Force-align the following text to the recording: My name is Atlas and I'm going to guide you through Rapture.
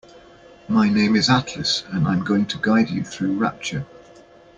My 0.67 0.89
name 0.89 1.15
is 1.15 1.29
Atlas 1.29 1.83
and 1.91 2.07
I'm 2.07 2.23
going 2.25 2.47
to 2.47 2.57
guide 2.59 2.89
you 2.89 3.03
through 3.03 3.37
Rapture. 3.37 3.85